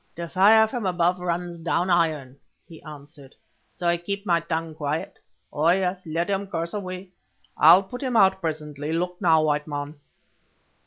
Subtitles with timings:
[0.15, 3.35] "The fire from above runs down iron," he answered,
[3.71, 5.19] "so I keep my tongue quiet.
[5.53, 7.11] Oh, yes, let him curse away,
[7.55, 8.91] I'll put him out presently.
[8.93, 9.99] Look now, white man."